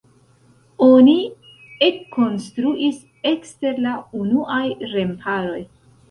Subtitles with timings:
[0.85, 1.15] Oni
[1.87, 2.97] ekkonstruis
[3.31, 4.63] ekster la unuaj
[4.95, 5.61] remparoj.